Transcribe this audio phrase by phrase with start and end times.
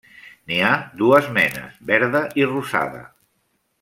[0.51, 0.71] N'hi ha
[1.01, 3.05] dues menes, verda i rosada.